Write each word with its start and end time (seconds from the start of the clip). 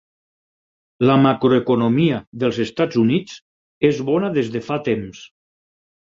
La 1.09 1.17
macroeconomia 1.25 2.21
dels 2.45 2.57
Estats 2.65 2.99
Units 3.03 3.37
és 3.93 4.01
bona 4.09 4.33
des 4.41 4.53
de 4.57 4.65
fa 4.71 4.81
temps. 4.91 5.23